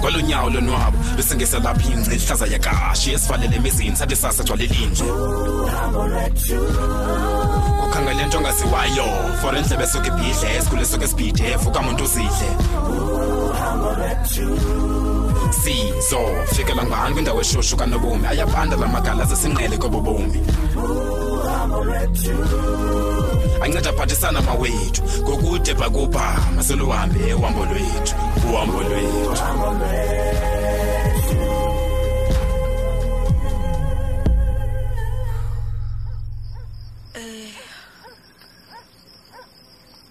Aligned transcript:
kwalonyawo 0.00 0.48
lonwabo 0.50 0.96
bese 1.16 1.36
ngesalapha 1.36 1.88
ingci 1.92 2.10
ihlaza 2.16 2.46
yakashi 2.46 3.12
esivalele 3.12 3.56
emizini 3.56 3.96
sathi 3.96 4.16
sasa 4.16 4.42
gcwale 4.44 4.66
linje 4.66 5.04
ukhangele 7.84 8.26
nto 8.26 8.38
ongaziwayo 8.38 9.06
for 9.40 9.56
endlebe 9.56 9.84
esuke 9.84 10.08
ibhidle 10.08 10.56
esikhule 10.56 10.82
esuke 10.82 11.04
esibhidef 11.04 11.66
ukamuntu 11.66 12.04
uzidle 12.04 12.48
sizo 15.60 16.20
fikela 16.54 16.84
ngani 16.86 17.12
kwindawo 17.14 17.40
eshushu 17.40 17.76
kanobomi 17.76 18.26
ayabanda 18.26 18.76
la 18.76 18.86
magala 18.88 19.24
zesinqele 19.24 19.78
kobobomi 19.78 20.40
anceda 23.62 23.90
aphathisana 23.92 24.40
mawethu 24.46 25.02
ngokude 25.22 25.72
bhakubha 25.78 26.26
maseluhambe 26.56 27.34
uhambo 27.38 27.62
lwethu 27.70 28.14
uhambo 28.52 28.78
lwethu 28.82 29.32
eh, 37.14 37.50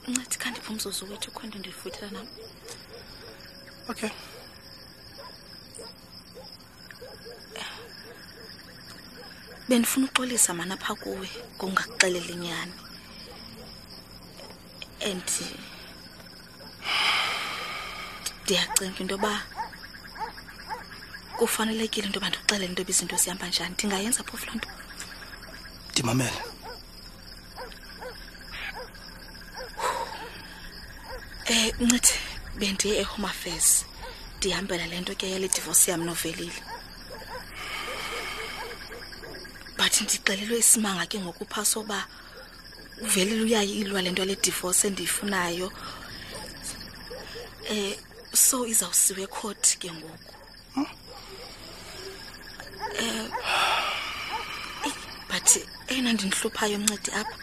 um 0.07 0.13
ncethi 0.13 0.37
khandipha 0.41 0.69
umzuzu 0.73 1.03
wethu 1.11 1.29
khonto 1.37 1.57
ndifuthela 1.59 2.07
nam 2.11 2.27
okay 3.91 4.09
bendifuna 9.69 10.07
uxolisa 10.07 10.53
mana 10.57 10.77
pha 10.77 10.95
kuwe 10.95 11.27
ngokungakuxeleli 11.59 12.33
inyani 12.33 12.73
and 15.09 15.27
ndiyacinga 18.43 18.99
into 19.01 19.13
yoba 19.13 19.33
kufanelekile 21.37 22.05
into 22.07 22.19
yoba 22.19 22.29
ndikuxelele 22.29 22.65
into 22.65 22.81
yoba 22.81 22.91
izinto 22.91 23.15
zihamba 23.17 23.45
njani 23.47 23.73
ndingayenza 23.73 24.23
phofu 24.23 24.45
loo 24.45 24.55
nto 24.55 24.69
ndimamele 25.91 26.41
um 31.49 31.51
eh, 31.53 31.73
ncithi 31.79 32.13
bendiye 32.59 33.01
e-home 33.01 33.27
affairs 33.27 33.85
ndihambela 34.37 34.87
le 34.87 34.99
nto 35.01 35.15
ke 35.15 35.29
yale 35.31 35.47
divosi 35.47 35.91
yam 35.91 36.03
novelile 36.03 36.55
but 39.77 39.91
ndixelelwe 40.01 40.57
isimanga 40.59 41.05
ke 41.05 41.17
ngokupha 41.21 41.63
soba 41.65 41.99
uvelele 43.05 43.41
uyayilwa 43.45 44.01
le 44.01 44.09
nto 44.11 44.25
ledivorce 44.25 44.87
endiyifunayo 44.89 45.67
um 45.69 45.73
eh, 47.75 47.93
so 48.33 48.57
izawusiwe 48.65 49.21
ekhoti 49.29 49.73
ke 49.81 49.89
ngoku 49.93 50.29
um 50.77 50.83
huh? 50.83 50.91
Eh, 52.99 53.29
eh, 54.87 54.95
but 55.29 55.47
eyona 55.91 56.09
eh, 56.09 56.15
ndindihluphayo 56.15 56.77
mncedi 56.81 57.09
apha 57.21 57.35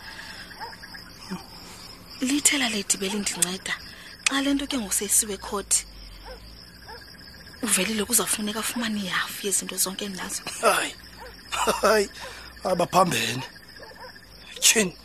lithela 2.28 2.66
ledibele 2.74 3.16
ndinceda 3.22 3.74
xa 4.26 4.36
le 4.42 4.50
nto 4.54 4.66
ke 4.66 4.74
ngokuseyisiwe 4.78 5.34
ekhoti 5.38 5.80
uvelile 7.62 8.02
kuzawufuneka 8.04 8.58
afumane 8.62 8.98
ihafu 9.06 9.46
yezinto 9.46 9.76
zonke 9.78 10.08
ndazo 10.10 10.42
hayi 10.60 10.94
hayi 11.72 12.08
abaphambene 12.64 13.42
tyhini 14.60 14.96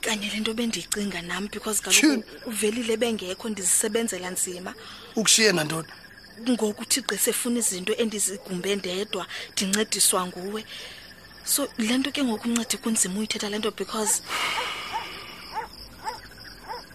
kanye 0.00 0.28
le 0.32 0.40
nto 0.40 0.54
bendiyicinga 0.54 1.22
nam 1.22 1.48
because 1.52 1.80
kaloku 1.82 2.24
uvelile 2.50 2.96
bengekho 2.96 3.46
ndizisebenzela 3.50 4.28
nzima 4.30 4.74
ukushiye 5.18 5.52
nantona 5.52 5.88
ngoku 6.48 6.82
thixo 6.90 7.14
sefuna 7.24 7.58
izinto 7.58 7.92
endizigumbe 8.02 8.70
ndedwa 8.80 9.24
ndincediswa 9.52 10.20
nguwe 10.26 10.60
so 11.52 11.62
le 11.78 11.94
nto 11.98 12.10
ke 12.14 12.20
ngoku 12.24 12.46
uncedi 12.50 12.76
kunzima 12.82 13.18
uyithetha 13.18 13.48
le 13.50 13.58
nto 13.58 13.70
because 13.74 14.22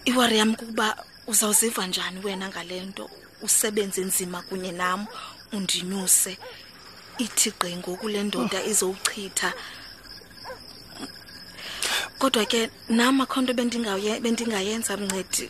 iwari 0.05 0.37
yam 0.37 0.55
kukuba 0.55 0.87
uzawuziva 1.31 1.87
njani 1.87 2.19
wena 2.25 2.47
ngale 2.49 2.79
nto 2.85 3.09
usebenze 3.41 4.01
nzima 4.01 4.41
kunye 4.47 4.71
nam 4.71 5.07
undinyuse 5.55 6.37
ithi 7.17 7.51
gqi 7.59 7.69
ngoku 7.77 8.05
le 8.13 8.23
ndoda 8.23 8.59
izowuchitha 8.71 9.49
kodwa 12.17 12.43
ke 12.51 12.69
nam 12.89 13.21
akho 13.21 13.37
nto 13.41 13.53
bendingayenza 13.53 14.93
mncedi 14.97 15.45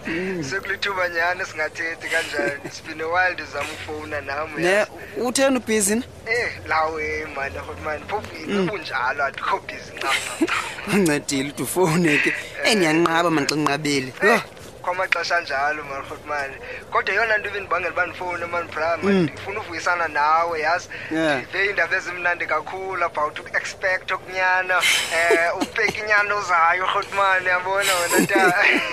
kanjani 0.00 0.32
mm. 0.32 0.44
sekulithuba 0.44 1.08
nyhani 1.08 1.40
singathethi 1.46 2.06
kanjani 2.08 2.70
sibine 2.70 3.04
wild 3.04 3.40
uzama 3.48 3.68
ufowuna 3.74 4.20
nami 4.20 4.52
ne 4.62 4.86
uthena 5.22 5.56
ubhizi 5.58 5.94
na 5.96 6.02
eh 6.26 6.50
lawe 6.68 7.26
mani 7.36 7.58
hotman 7.58 8.00
phofu 8.08 8.28
yini 8.40 8.52
mm. 8.54 8.68
kunjalo 8.68 9.24
atikho 9.24 9.58
bhizi 9.58 9.92
ncama 9.96 11.02
ncedile 11.14 11.48
uthi 11.48 11.62
ufowune 11.62 12.18
ke 12.18 12.34
endiyanqaba 12.70 13.28
eh. 13.28 13.34
manixinqabile 13.34 14.06
eh. 14.22 14.28
yho 14.28 14.40
kwamaxesha 14.86 15.34
anjalo 15.40 15.80
manrhotmane 15.90 16.54
kodwa 16.92 17.10
eyona 17.14 17.34
nto 17.38 17.48
ibendibangela 17.50 17.92
uba 17.94 18.02
ndifowuni 18.06 18.46
manibram 18.52 18.98
mm. 19.02 19.22
ndifuna 19.32 19.58
uvuyisana 19.62 20.06
nawe 20.16 20.56
yazi 20.66 20.86
ndive 21.10 21.66
iindaba 21.66 21.94
ezimnandi 22.00 22.44
kakhulu 22.52 23.02
about 23.10 23.34
ukuexpekth 23.42 24.10
okunyana 24.16 24.76
um 24.78 25.14
eh, 25.16 25.58
upeka 25.62 25.98
inyana 26.02 26.32
ozayo 26.40 26.82
urhotmane 26.86 27.48
yabona 27.54 27.92
wena 28.00 28.16
nta 28.24 28.42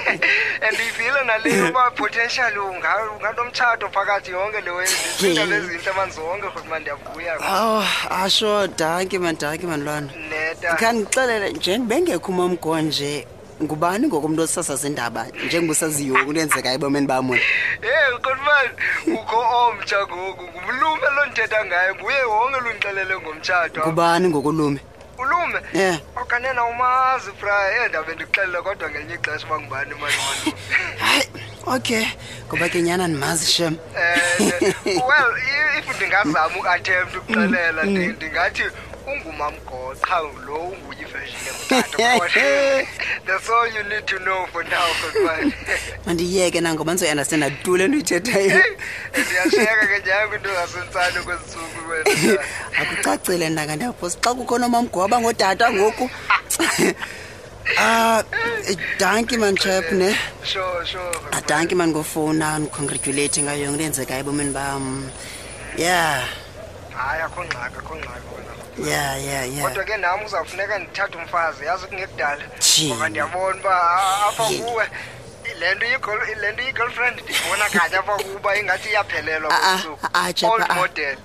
and 0.65 0.75
uyivile 0.81 1.19
naleyo 1.29 1.63
uba 1.71 1.83
potential 1.99 2.53
unganomtshato 3.13 3.85
phakathi 3.95 4.29
yonke 4.35 4.59
le 4.65 4.71
wenzindaba 4.77 5.51
ezintle 5.59 5.91
manzonke 5.97 6.45
rhotmane 6.53 6.81
ndiyavuya 6.83 7.33
o 7.69 7.83
asho 8.23 8.51
danki 8.79 9.17
mandanki 9.23 9.65
manlwana 9.71 10.09
neta 10.31 10.69
khandixelele 10.81 11.47
njengbengekho 11.57 12.27
umamgonje 12.33 13.15
ngubani 13.63 14.03
ngokumntu 14.07 14.41
osasazindaba 14.43 15.23
njengobusaziyo 15.45 16.13
kunenzeka 16.25 16.69
ebomeni 16.75 17.07
bam 17.09 17.25
ona 17.31 17.39
ye 17.85 17.95
qonibani 18.23 18.71
ukho 19.19 19.39
omtsha 19.63 19.97
ngoku 20.07 20.43
ngumlume 20.51 21.07
loo 21.15 21.25
ndithetha 21.31 21.59
ngayo 21.69 21.91
nguye 21.95 22.21
wonke 22.31 22.57
lundixelele 22.63 23.13
ngomtshato 23.21 23.79
ngubani 23.87 24.25
ngokulume 24.31 24.79
ulume 25.21 25.59
e 25.75 25.89
okanena 26.21 26.61
umazi 26.71 27.29
fry 27.39 27.69
endabe 27.85 28.11
ndikuxelele 28.15 28.59
kodwa 28.65 28.87
ngelinye 28.89 29.15
ixesha 29.17 29.45
uba 29.47 29.55
ngubani 29.59 29.93
mani 30.01 30.19
hayi 31.05 31.25
okay 31.75 32.05
ngoba 32.47 32.65
ke 32.71 32.79
nyana 32.85 33.05
ndimazi 33.07 33.45
shem 33.55 33.73
eh, 33.97 34.73
well 35.07 35.31
if 35.79 35.85
ndingazama 35.95 36.49
uatempt 36.59 37.13
ukuxelela 37.19 37.81
mm, 37.83 37.89
mm. 37.95 38.11
ndingathi 38.17 38.63
ungumamgosa 39.11 40.19
lo 40.45 40.55
unguyiversion 40.73 41.41
emkhatha 41.69 42.85
that's 43.27 43.49
all 43.55 43.67
you 43.77 43.83
need 43.91 44.05
to 44.11 44.17
know 44.25 44.41
for 44.51 44.63
now 44.63 44.87
kodwa 45.01 45.35
mandiyeke 46.05 46.61
nangoba 46.61 46.91
ndizoyiunderstanda 46.93 47.51
tule 47.51 47.87
nto 47.87 47.95
uyithethayo 47.95 48.59
ndiyashiyeka 49.27 49.87
ke 49.87 49.97
njengo 50.01 50.35
into 50.35 50.49
ngasentsane 50.49 51.19
kwezisuku 51.25 51.79
wena 51.89 52.37
akucacile 52.81 53.49
ndanga 53.49 53.75
ndiyaphosa 53.75 54.17
xa 54.23 54.33
kukhona 54.33 54.67
umamgoba 54.67 55.19
ngodata 55.21 55.71
ngoku 55.73 56.09
Ah, 57.79 58.23
dankie 58.99 59.35
eh, 59.35 59.39
man 59.39 59.55
chap 59.55 59.89
ne. 59.93 60.13
Sure, 60.43 60.85
sure. 60.85 61.17
Ah, 61.31 61.41
dankie 61.47 61.77
man 61.77 61.89
ngofuna 61.89 62.59
ngicongratulate 62.59 63.39
ngayo 63.43 63.71
ngilenzekayo 63.71 64.19
ebomini 64.21 64.51
bam. 64.51 65.09
Yeah. 65.77 66.27
Hayi 66.97 67.21
akho 67.23 67.41
ngxaka 67.45 67.79
akho 67.79 67.95
ngxaka 67.95 68.29
wena. 68.35 68.53
ya 68.79 69.17
ya 69.21 69.45
ya 69.45 69.63
kodwa 69.67 69.83
ke 69.85 69.97
nami 69.97 70.25
uzawufuneka 70.25 70.77
ndithathe 70.79 71.17
umfazi 71.17 71.65
yazi 71.65 71.85
kungekudala 71.87 72.43
ngoba 72.85 73.09
ndiyabona 73.09 73.59
uba 73.59 73.75
apha 74.27 74.43
kuwe 74.57 74.85
le 75.59 75.69
nto 75.75 76.11
le 76.41 76.47
nto 76.51 76.61
yi-girlfriend 76.65 77.17
ndibona 77.23 77.65
kanye 77.73 77.95
apha 78.01 78.15
kuba 78.25 78.49
ingathi 78.59 78.87
iyaphelelwa 78.89 79.49
usukuold 79.75 80.61
ah, 80.63 80.67
ah, 80.69 80.69
ah, 80.69 80.75
model 80.75 81.17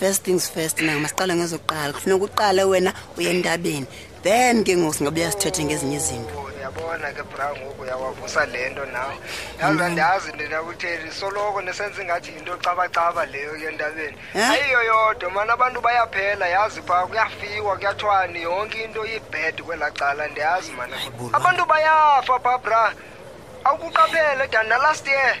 first 0.00 0.20
things 0.24 0.44
first 0.54 0.76
nama 0.84 1.08
siqala 1.08 1.32
ngezokuqala 1.38 1.92
kufuneka 1.94 2.24
uqale 2.26 2.62
wena 2.70 2.90
uye 3.16 3.30
entabeni 3.34 3.86
then 4.22 4.60
ke 4.64 4.76
ngoku 4.76 4.94
singabuya 4.96 5.32
sithethe 5.32 5.62
ngezinye 5.64 5.96
izinto 6.02 6.39
uyabona 6.76 7.10
ke 7.12 7.22
bra 7.26 7.50
ngoku 7.50 7.82
uyawavusa 7.82 8.46
le 8.46 8.62
nto 8.70 8.84
nawe 8.86 9.14
yaza 9.60 9.88
ndiyazi 9.88 10.28
ndinakutheli 10.32 11.10
soloko 11.12 11.58
nesenza 11.62 12.02
ingathi 12.02 12.28
yinto 12.34 12.54
cabacaba 12.62 13.26
leyo 13.26 13.52
yentabeni 13.62 14.16
eh? 14.34 14.50
ayiyo 14.50 14.80
yodwa 14.90 15.30
mani 15.30 15.50
abantu 15.50 15.78
bayaphela 15.84 16.46
yazi 16.54 16.78
phaa 16.86 17.06
kuyafiwa 17.08 17.72
kuyathwani 17.76 18.38
yonke 18.46 18.78
into 18.84 19.02
ibhed 19.16 19.56
kwelaa 19.66 19.90
cala 19.98 20.24
ndiyazi 20.28 20.70
mana 20.78 20.96
abantu 21.36 21.62
bayafa 21.66 22.34
phaa 22.44 22.58
bra 22.64 22.82
awukuqaphele 23.66 24.46
dan 24.52 24.66
nalast 24.68 25.06
year 25.08 25.34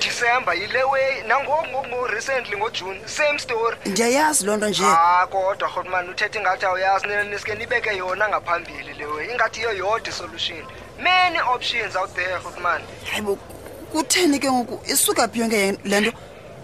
december 0.00 0.52
yile 0.54 0.84
way 0.84 1.22
nangorecently 1.26 2.56
ngojune 2.56 3.00
same 3.08 3.38
story 3.38 3.76
ndiyayazi 3.86 4.46
loo 4.46 4.56
nto 4.56 4.68
nje 4.68 4.82
ha 4.84 5.20
ah, 5.22 5.26
kodwa 5.26 5.68
rhotman 5.76 6.10
uthetha 6.10 6.38
ingathi 6.40 6.66
awuyazi 6.66 7.06
niske 7.30 7.54
nibeke 7.54 7.96
yona 7.96 8.28
ngaphambili 8.28 8.94
le 8.94 9.06
way 9.06 9.30
ingathi 9.32 9.60
iyo 9.60 9.72
yodwa 9.72 10.08
isolution 10.08 10.62
many 11.02 11.38
options 11.54 11.96
out 11.96 12.14
there 12.14 12.34
rhotman 12.44 12.82
hayibo 13.10 13.36
kutheni 13.92 14.38
ke 14.38 14.50
ngoku 14.52 14.80
isuka 14.92 15.28
phi 15.28 15.38
yonke 15.40 15.78
le 15.84 16.00
nto 16.00 16.12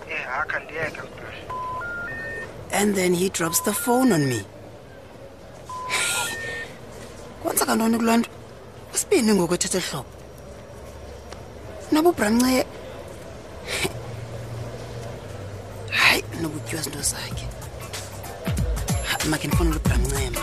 ehakha 0.08 0.56
eh, 0.58 0.64
ndiyeke 0.64 1.00
and 2.72 2.94
then 2.94 3.16
he 3.16 3.28
drops 3.28 3.62
the 3.62 3.72
phone 3.72 4.12
on 4.12 4.24
me 4.26 4.44
kwenzeka 7.42 7.74
ntoni 7.74 7.96
kulaa 7.98 8.16
nto 8.16 8.30
usibini 8.94 9.34
ngoku 9.34 9.54
ethetha 9.54 9.78
hlobo 9.80 10.08
noba 11.92 12.08
ubramnce 12.10 12.66
uyazinto 16.74 17.02
zakhe 17.10 17.46
makhe 19.30 19.46
ndifuna 19.46 19.70
ulubra 19.70 19.98
mncema 19.98 20.40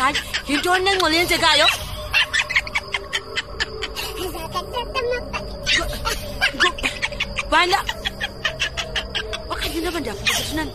hayi 0.00 0.16
yintoni 0.48 0.82
nengxolo 0.84 1.14
yenzekayo 1.18 1.66
bana 7.50 7.78
okanye 9.52 9.78
noba 9.84 9.98
ndiyafuufunani 10.00 10.72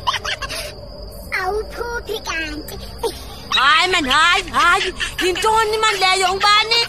awuphuphi 1.39 2.15
kanti 2.27 2.75
hayi 3.57 3.85
mani 3.91 4.09
hayi 4.17 4.41
hayi 4.57 4.87
yintoni 5.23 5.75
mani 5.83 5.97
leyo 6.03 6.27
ubani 6.35 6.79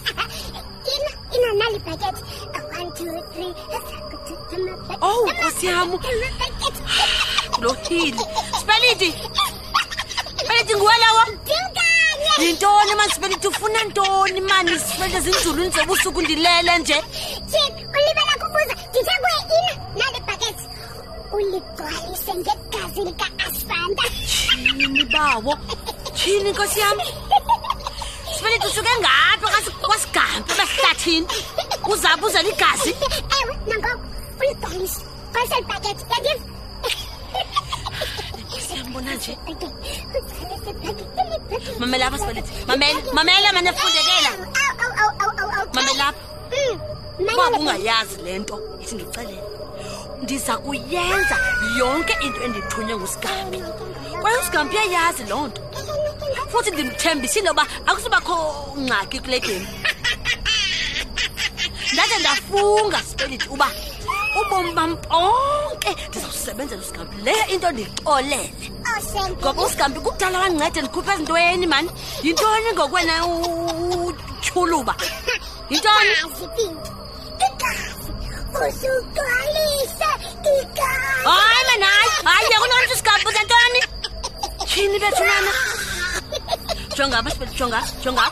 ow 5.01 5.09
oh, 5.09 5.25
kosiyam 5.41 5.91
lohili 7.63 8.15
speliti 8.61 9.11
speliti 10.43 10.75
nguwelawo 10.77 11.23
yintoni 12.39 12.95
masibeli 12.95 13.37
tufuna 13.37 13.85
ntoni 13.85 14.41
mani 14.41 14.79
sibele 14.81 15.17
ezinzulwini 15.19 15.73
zobusuku 15.75 16.23
ndilele 16.23 16.79
nje 16.79 17.05
uligcwalise 21.37 22.35
ngegazi 22.35 23.01
lika-asfanda 23.07 24.03
tyhini 24.09 25.05
bawo 25.05 25.57
tyhini 26.17 26.49
inkosi 26.49 26.81
yam 26.81 26.99
sibelethu 28.37 28.69
suke 28.71 28.93
ngapha 29.01 29.71
kwasigampe 29.83 30.53
bahlathini 30.59 31.27
uzabuzela 31.93 32.49
igazi 32.55 32.91
ewe 33.41 33.55
nangoko 33.69 34.05
uligcwalise 34.41 34.99
gwalisa 35.33 35.55
elibhakethi 35.57 36.05
yandiva 36.13 36.52
bona 38.93 39.15
nje 39.15 39.37
mamela 41.79 42.07
apha 42.07 42.19
sibalet 42.19 42.45
mamela 42.69 42.99
mamela 43.13 43.53
manefundekela 43.53 44.31
mamela 45.73 46.07
apha 46.09 47.35
kwabe 47.35 47.57
ungayazi 47.61 48.23
le 48.25 48.39
nto 48.39 48.59
ithi 48.83 48.95
ndicelele 48.95 49.43
ndiza 50.23 50.57
kuyenza 50.57 51.37
yonke 51.79 52.13
into 52.25 52.43
endithunywe 52.45 52.97
ngusigambi 52.97 53.61
kwaye 54.21 54.37
usigambi 54.39 54.77
uyayazi 54.77 55.23
loo 55.25 55.47
nto 55.47 55.63
futhi 56.53 56.71
ndimthembisile 56.71 57.51
oba 57.51 57.67
akusubakho 57.87 58.35
ngxaki 58.81 59.19
kule 59.21 59.39
geni 59.41 59.69
ndade 61.93 62.15
ndafunga 62.21 62.99
sipelithi 63.09 63.49
uba 63.55 63.67
ubomi 64.41 64.71
bam 64.77 64.93
oh 65.11 65.62
ke 65.83 65.91
ndizawusebenzela 66.09 66.83
usigambi 66.83 67.17
leyo 67.27 67.45
into 67.55 67.69
ndixolele 67.75 68.41
ngoba 69.43 69.61
usigambi 69.67 69.99
kukudala 70.05 70.37
wandincede 70.43 70.79
ndikhuphe 70.83 71.11
ezintweni 71.17 71.67
mani 71.73 71.91
yintoni 72.25 72.71
ngokwena 72.75 73.13
utyhuluba 74.09 74.95
yintoni 75.71 76.13
hayi 76.21 76.67
mani 81.51 81.77
hayi 81.87 82.11
hayi 82.29 82.45
ndiyakunonto 82.47 82.93
usigambi 82.97 83.29
zentoni 83.37 83.81
tyhini 84.71 84.97
bethu 85.03 85.23
nana 85.29 85.53
jonga 86.97 87.19
bajonga 87.23 87.81
jonga 88.03 88.25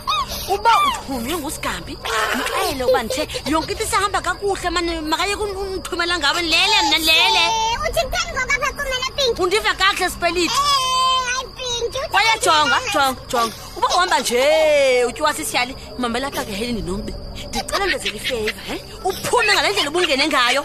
uba 0.54 0.70
uthumile 0.96 1.36
ngusigambi 1.38 1.94
mxele 2.38 2.82
uba 2.84 3.00
ndithe 3.02 3.24
yonke 3.50 3.72
into 3.72 3.84
isahamba 3.86 4.20
kakuhle 4.20 4.70
mane 4.74 4.92
makayeke 5.10 5.42
undithumela 5.44 6.14
ngabo 6.18 6.38
ndilele 6.40 6.76
mna 6.86 6.98
ndilele 6.98 7.42
eh, 7.46 9.40
undiva 9.40 9.72
kakuhle 9.80 10.10
sipeliti 10.10 10.60
eh, 10.66 12.10
kwaye 12.10 12.30
jonga 12.44 12.78
jonga 12.94 13.20
jonga 13.30 13.54
uba 13.76 13.88
uhamba 13.88 14.18
nje 14.20 15.04
utyiwasisiyali 15.08 15.72
mambe 15.98 16.18
lapha 16.20 16.44
ke 16.44 16.52
heli 16.52 16.72
ndinombi 16.72 17.12
ndicela 17.48 17.84
ndezela 17.86 18.16
ifeva 18.16 18.62
e 18.72 18.80
uphume 19.06 19.52
ngale 19.54 19.68
ndlela 19.72 19.90
ubungene 19.90 20.24
ngayo 20.28 20.62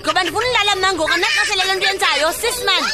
ngoba 0.00 0.20
ndifuna 0.22 0.46
ulala 0.50 0.72
mnangoku 0.76 1.12
anaxashelele 1.14 1.72
nto 1.74 1.86
yenzayo 1.88 2.28
sisman 2.40 2.84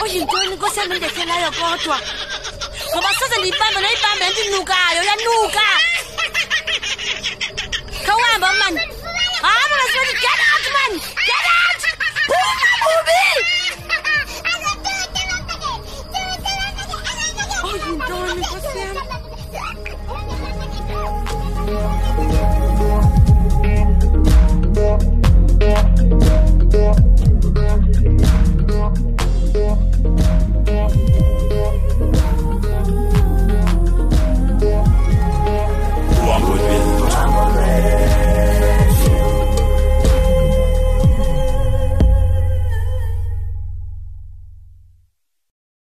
Ah, 0.00 0.04
uyintoni 0.04 0.54
kosanindehlelayo 0.56 1.50
kodwa 1.58 1.96
ngoba 2.92 3.10
soze 3.18 3.36
ndiyibambe 3.38 3.78
noyibambe 3.80 4.24
endinukayo 4.30 5.00
yanuka 5.08 5.64